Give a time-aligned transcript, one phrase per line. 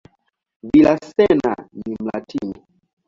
[0.67, 2.59] Villaseñor ni "Mlatina".